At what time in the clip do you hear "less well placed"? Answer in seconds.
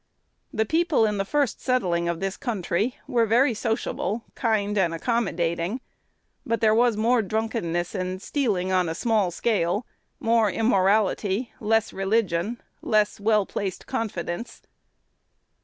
12.81-13.85